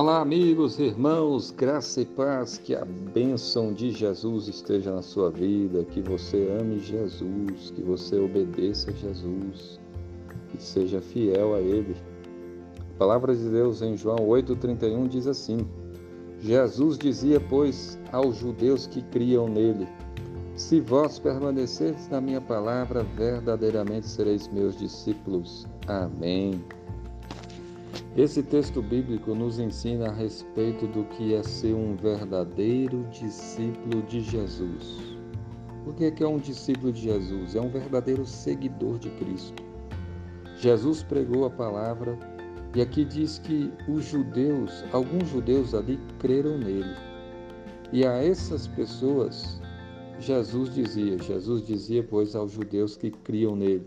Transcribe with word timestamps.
Olá, 0.00 0.20
amigos, 0.20 0.78
irmãos, 0.78 1.50
graça 1.50 2.00
e 2.00 2.04
paz, 2.04 2.56
que 2.56 2.72
a 2.72 2.84
bênção 2.84 3.72
de 3.72 3.90
Jesus 3.90 4.46
esteja 4.46 4.92
na 4.92 5.02
sua 5.02 5.28
vida, 5.28 5.84
que 5.86 6.00
você 6.00 6.56
ame 6.60 6.78
Jesus, 6.78 7.72
que 7.72 7.82
você 7.82 8.16
obedeça 8.16 8.92
a 8.92 8.94
Jesus, 8.94 9.80
que 10.50 10.62
seja 10.62 11.00
fiel 11.00 11.52
a 11.52 11.58
Ele. 11.58 11.96
A 12.94 12.96
palavra 12.96 13.34
de 13.34 13.48
Deus 13.48 13.82
em 13.82 13.96
João 13.96 14.18
8,31 14.18 15.08
diz 15.08 15.26
assim: 15.26 15.66
Jesus 16.38 16.96
dizia, 16.96 17.40
pois, 17.40 17.98
aos 18.12 18.36
judeus 18.36 18.86
que 18.86 19.02
criam 19.02 19.48
nele: 19.48 19.88
Se 20.54 20.80
vós 20.80 21.18
permanecerdes 21.18 22.08
na 22.08 22.20
minha 22.20 22.40
palavra, 22.40 23.02
verdadeiramente 23.16 24.06
sereis 24.06 24.46
meus 24.46 24.78
discípulos. 24.78 25.66
Amém. 25.88 26.62
Esse 28.16 28.42
texto 28.42 28.82
bíblico 28.82 29.34
nos 29.34 29.58
ensina 29.58 30.08
a 30.08 30.12
respeito 30.12 30.86
do 30.88 31.04
que 31.04 31.34
é 31.34 31.42
ser 31.42 31.74
um 31.74 31.94
verdadeiro 31.94 33.06
discípulo 33.10 34.02
de 34.02 34.22
Jesus. 34.22 34.98
O 35.86 35.92
que 35.92 36.06
é, 36.06 36.14
é 36.18 36.26
um 36.26 36.38
discípulo 36.38 36.92
de 36.92 37.02
Jesus? 37.02 37.54
É 37.54 37.60
um 37.60 37.68
verdadeiro 37.68 38.26
seguidor 38.26 38.98
de 38.98 39.10
Cristo. 39.10 39.62
Jesus 40.56 41.02
pregou 41.02 41.44
a 41.44 41.50
palavra 41.50 42.18
e 42.74 42.82
aqui 42.82 43.04
diz 43.04 43.38
que 43.38 43.70
os 43.88 44.04
judeus, 44.04 44.84
alguns 44.92 45.28
judeus 45.28 45.74
ali 45.74 45.98
creram 46.18 46.58
nele. 46.58 46.96
E 47.92 48.04
a 48.04 48.12
essas 48.22 48.66
pessoas, 48.66 49.60
Jesus 50.18 50.74
dizia, 50.74 51.16
Jesus 51.18 51.64
dizia, 51.64 52.02
pois, 52.02 52.34
aos 52.34 52.52
judeus 52.52 52.96
que 52.96 53.10
criam 53.10 53.54
nele: 53.54 53.86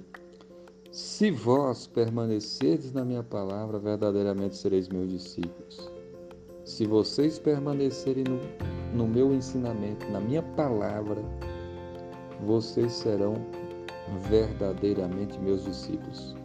se 0.91 1.31
vós 1.31 1.87
permanecerdes 1.87 2.91
na 2.91 3.05
minha 3.05 3.23
palavra, 3.23 3.79
verdadeiramente 3.79 4.57
sereis 4.57 4.89
meus 4.89 5.09
discípulos. 5.09 5.89
Se 6.65 6.85
vocês 6.85 7.39
permanecerem 7.39 8.25
no, 8.25 8.37
no 8.93 9.07
meu 9.07 9.33
ensinamento, 9.33 10.05
na 10.11 10.19
minha 10.19 10.43
palavra, 10.43 11.23
vocês 12.45 12.91
serão 12.91 13.35
verdadeiramente 14.29 15.39
meus 15.39 15.63
discípulos. 15.63 16.35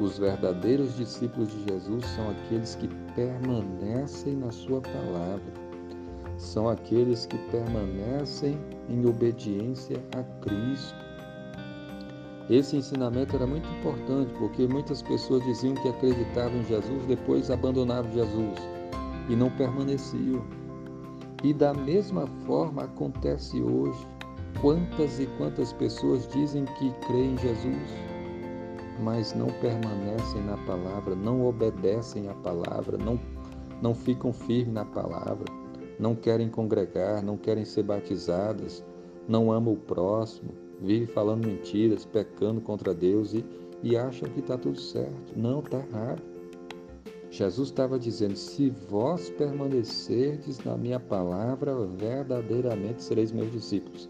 Os 0.00 0.18
verdadeiros 0.18 0.96
discípulos 0.96 1.48
de 1.48 1.62
Jesus 1.70 2.04
são 2.06 2.28
aqueles 2.30 2.74
que 2.74 2.88
permanecem 3.14 4.34
na 4.34 4.50
Sua 4.50 4.80
palavra, 4.80 5.52
são 6.36 6.68
aqueles 6.68 7.24
que 7.24 7.38
permanecem 7.50 8.58
em 8.88 9.06
obediência 9.06 10.02
a 10.12 10.24
Cristo 10.44 11.05
esse 12.48 12.76
ensinamento 12.76 13.34
era 13.34 13.46
muito 13.46 13.68
importante 13.68 14.32
porque 14.38 14.68
muitas 14.68 15.02
pessoas 15.02 15.42
diziam 15.44 15.74
que 15.74 15.88
acreditavam 15.88 16.60
em 16.60 16.64
Jesus, 16.64 17.04
depois 17.06 17.50
abandonavam 17.50 18.12
Jesus 18.12 18.58
e 19.28 19.34
não 19.34 19.50
permaneciam. 19.50 20.44
E 21.42 21.52
da 21.52 21.74
mesma 21.74 22.26
forma 22.46 22.84
acontece 22.84 23.60
hoje. 23.60 24.06
Quantas 24.60 25.20
e 25.20 25.26
quantas 25.38 25.72
pessoas 25.72 26.26
dizem 26.28 26.64
que 26.64 26.90
creem 27.06 27.34
em 27.34 27.38
Jesus, 27.38 27.90
mas 29.02 29.34
não 29.34 29.48
permanecem 29.60 30.42
na 30.44 30.56
palavra, 30.58 31.14
não 31.14 31.46
obedecem 31.46 32.28
à 32.28 32.34
palavra, 32.34 32.96
não, 32.96 33.20
não 33.82 33.94
ficam 33.94 34.32
firmes 34.32 34.72
na 34.72 34.84
palavra, 34.84 35.44
não 35.98 36.14
querem 36.14 36.48
congregar, 36.48 37.22
não 37.22 37.36
querem 37.36 37.66
ser 37.66 37.82
batizadas, 37.82 38.82
não 39.28 39.52
amam 39.52 39.74
o 39.74 39.76
próximo, 39.76 40.54
vive 40.80 41.06
falando 41.06 41.46
mentiras, 41.46 42.04
pecando 42.04 42.60
contra 42.60 42.94
Deus 42.94 43.34
e, 43.34 43.44
e 43.82 43.96
acham 43.96 44.28
que 44.28 44.40
está 44.40 44.56
tudo 44.56 44.80
certo. 44.80 45.32
Não, 45.36 45.60
está 45.60 45.78
errado. 45.78 46.22
Jesus 47.30 47.68
estava 47.68 47.98
dizendo: 47.98 48.36
Se 48.36 48.70
vós 48.88 49.30
permanecerdes 49.30 50.58
na 50.64 50.76
minha 50.76 51.00
palavra, 51.00 51.74
verdadeiramente 51.98 53.02
sereis 53.02 53.32
meus 53.32 53.50
discípulos. 53.52 54.08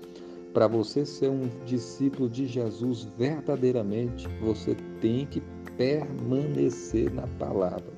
Para 0.52 0.66
você 0.66 1.04
ser 1.04 1.28
um 1.28 1.50
discípulo 1.66 2.30
de 2.30 2.46
Jesus 2.46 3.04
verdadeiramente, 3.18 4.26
você 4.40 4.74
tem 5.00 5.26
que 5.26 5.42
permanecer 5.76 7.12
na 7.12 7.26
palavra. 7.38 7.92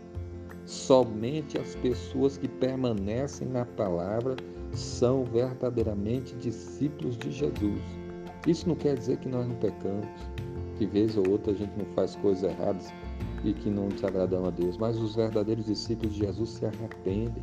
Somente 0.65 1.57
as 1.57 1.75
pessoas 1.77 2.37
que 2.37 2.49
permanecem 2.49 3.49
na 3.49 3.65
palavra 3.65 4.37
são 4.73 5.25
verdadeiramente 5.25 6.35
discípulos 6.37 7.17
de 7.17 7.31
Jesus. 7.31 7.81
Isso 8.47 8.69
não 8.69 8.75
quer 8.75 8.97
dizer 8.97 9.19
que 9.19 9.29
nós 9.29 9.47
não 9.47 9.57
pecamos, 9.57 10.07
que 10.77 10.87
vez 10.87 11.17
ou 11.17 11.29
outra 11.29 11.53
a 11.53 11.57
gente 11.57 11.73
não 11.77 11.87
faz 11.95 12.15
coisas 12.17 12.45
erradas 12.45 12.93
e 13.45 13.53
que 13.53 13.69
não 13.69 13.89
desagradam 13.89 14.45
a 14.47 14.51
Deus, 14.51 14.77
mas 14.77 14.97
os 14.97 15.15
verdadeiros 15.15 15.67
discípulos 15.67 16.15
de 16.15 16.21
Jesus 16.21 16.51
se 16.51 16.67
arrependem, 16.67 17.43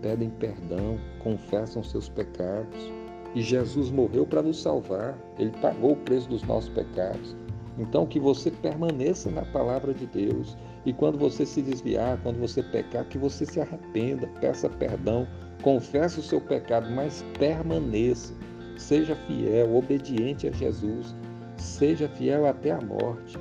pedem 0.00 0.30
perdão, 0.30 0.98
confessam 1.22 1.82
seus 1.82 2.08
pecados. 2.08 2.90
E 3.34 3.40
Jesus 3.40 3.90
morreu 3.90 4.26
para 4.26 4.42
nos 4.42 4.60
salvar, 4.60 5.16
ele 5.38 5.52
pagou 5.62 5.92
o 5.92 5.96
preço 5.96 6.28
dos 6.28 6.42
nossos 6.42 6.68
pecados. 6.70 7.34
Então, 7.78 8.06
que 8.06 8.20
você 8.20 8.50
permaneça 8.50 9.30
na 9.30 9.42
palavra 9.46 9.94
de 9.94 10.06
Deus. 10.06 10.56
E 10.84 10.92
quando 10.92 11.16
você 11.16 11.46
se 11.46 11.62
desviar, 11.62 12.20
quando 12.22 12.38
você 12.38 12.62
pecar, 12.62 13.06
que 13.06 13.16
você 13.16 13.46
se 13.46 13.60
arrependa, 13.60 14.26
peça 14.40 14.68
perdão, 14.68 15.26
confesse 15.62 16.20
o 16.20 16.22
seu 16.22 16.40
pecado, 16.40 16.90
mas 16.90 17.24
permaneça. 17.38 18.34
Seja 18.76 19.14
fiel, 19.14 19.74
obediente 19.74 20.48
a 20.48 20.52
Jesus. 20.52 21.14
Seja 21.56 22.08
fiel 22.08 22.46
até 22.46 22.72
a 22.72 22.80
morte. 22.80 23.38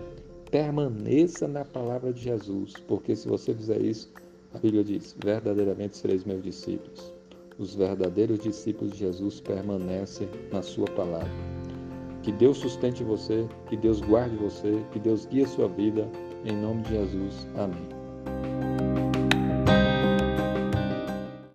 Permaneça 0.49 1.47
na 1.47 1.63
palavra 1.63 2.11
de 2.11 2.21
Jesus, 2.21 2.73
porque 2.87 3.15
se 3.15 3.27
você 3.27 3.53
fizer 3.53 3.81
isso, 3.81 4.11
a 4.53 4.57
Bíblia 4.57 4.83
diz: 4.83 5.15
verdadeiramente 5.23 5.97
sereis 5.97 6.25
meus 6.25 6.43
discípulos. 6.43 7.13
Os 7.57 7.75
verdadeiros 7.75 8.39
discípulos 8.39 8.93
de 8.93 8.99
Jesus 8.99 9.39
permanecem 9.39 10.27
na 10.51 10.61
Sua 10.61 10.87
palavra. 10.87 11.29
Que 12.23 12.31
Deus 12.31 12.57
sustente 12.57 13.03
você, 13.03 13.47
que 13.67 13.75
Deus 13.75 14.01
guarde 14.01 14.35
você, 14.35 14.83
que 14.91 14.99
Deus 14.99 15.25
guie 15.25 15.43
a 15.43 15.47
sua 15.47 15.67
vida. 15.67 16.07
Em 16.45 16.55
nome 16.55 16.81
de 16.83 16.89
Jesus. 16.89 17.47
Amém. 17.55 18.00